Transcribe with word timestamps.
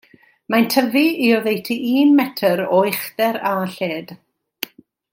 Mae'n 0.53 0.63
tyfu 0.75 1.03
i 1.25 1.27
oddeutu 1.41 1.77
un 1.99 2.15
metr 2.21 2.65
o 2.65 2.81
uchder 2.89 3.41
a 3.51 3.53
lled. 3.77 4.19